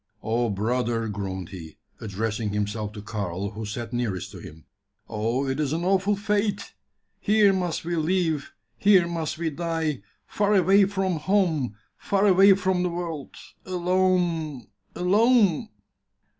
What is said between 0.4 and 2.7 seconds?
brother!" groaned he, addressing